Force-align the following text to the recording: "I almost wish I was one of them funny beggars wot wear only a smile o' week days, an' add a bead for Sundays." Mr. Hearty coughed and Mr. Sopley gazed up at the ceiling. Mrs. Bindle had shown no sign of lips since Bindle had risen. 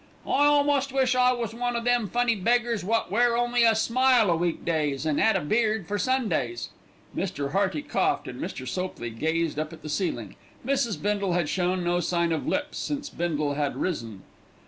"I 0.25 0.47
almost 0.47 0.91
wish 0.91 1.13
I 1.13 1.31
was 1.31 1.53
one 1.53 1.75
of 1.75 1.83
them 1.83 2.07
funny 2.09 2.33
beggars 2.35 2.83
wot 2.83 3.11
wear 3.11 3.37
only 3.37 3.63
a 3.63 3.75
smile 3.75 4.31
o' 4.31 4.35
week 4.35 4.65
days, 4.65 5.05
an' 5.05 5.19
add 5.19 5.35
a 5.35 5.41
bead 5.41 5.85
for 5.87 5.99
Sundays." 5.99 6.69
Mr. 7.15 7.51
Hearty 7.51 7.83
coughed 7.83 8.27
and 8.27 8.41
Mr. 8.41 8.67
Sopley 8.67 9.11
gazed 9.11 9.59
up 9.59 9.73
at 9.73 9.83
the 9.83 9.89
ceiling. 9.89 10.35
Mrs. 10.65 10.99
Bindle 10.99 11.33
had 11.33 11.49
shown 11.49 11.83
no 11.83 11.99
sign 11.99 12.31
of 12.31 12.47
lips 12.47 12.79
since 12.79 13.09
Bindle 13.09 13.53
had 13.53 13.75
risen. 13.75 14.23